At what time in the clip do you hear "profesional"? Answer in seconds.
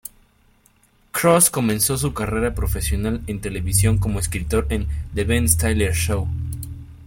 2.55-3.21